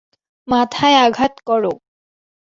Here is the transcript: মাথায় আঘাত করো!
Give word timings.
মাথায় 0.47 0.97
আঘাত 1.05 1.33
করো! 1.47 1.73